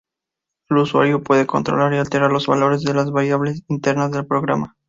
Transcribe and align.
El 0.69 0.77
usuario 0.77 1.21
puede 1.21 1.45
controlar 1.45 1.93
y 1.93 1.97
alterar 1.97 2.31
los 2.31 2.47
valores 2.47 2.81
de 2.81 2.95
las 2.95 3.11
variables 3.11 3.61
internas 3.67 4.09
del 4.09 4.25
programa. 4.25 4.73